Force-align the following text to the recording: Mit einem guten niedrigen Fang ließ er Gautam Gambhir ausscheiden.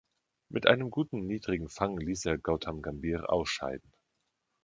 Mit 0.49 0.65
einem 0.65 0.89
guten 0.89 1.27
niedrigen 1.27 1.69
Fang 1.69 1.95
ließ 1.95 2.25
er 2.25 2.39
Gautam 2.39 2.81
Gambhir 2.81 3.29
ausscheiden. 3.29 3.93